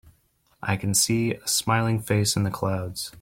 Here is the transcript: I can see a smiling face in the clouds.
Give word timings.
I 0.63 0.77
can 0.77 0.95
see 0.95 1.35
a 1.35 1.47
smiling 1.47 1.99
face 1.99 2.35
in 2.35 2.41
the 2.41 2.49
clouds. 2.49 3.09